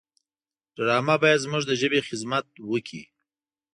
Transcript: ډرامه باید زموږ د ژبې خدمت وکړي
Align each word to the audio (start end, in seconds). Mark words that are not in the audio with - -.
ډرامه 0.75 1.15
باید 1.23 1.43
زموږ 1.45 1.63
د 1.67 1.71
ژبې 1.81 1.99
خدمت 2.07 2.45
وکړي 2.71 3.03